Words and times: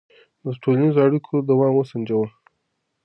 د 0.43 0.45
ټولنیزو 0.61 0.99
اړیکو 1.07 1.33
دوام 1.49 1.73
وسنجوه. 1.75 2.27